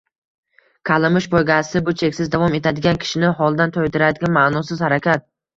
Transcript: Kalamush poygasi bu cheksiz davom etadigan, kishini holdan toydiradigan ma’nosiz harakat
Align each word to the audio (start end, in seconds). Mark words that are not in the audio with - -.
Kalamush 0.89 1.27
poygasi 1.33 1.81
bu 1.89 1.93
cheksiz 2.03 2.31
davom 2.37 2.57
etadigan, 2.61 3.01
kishini 3.05 3.31
holdan 3.43 3.77
toydiradigan 3.77 4.37
ma’nosiz 4.41 4.83
harakat 4.89 5.33